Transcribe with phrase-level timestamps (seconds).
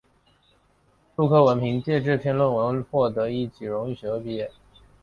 [1.15, 4.49] 陆克文凭藉这篇论文获得一级荣誉学位毕业。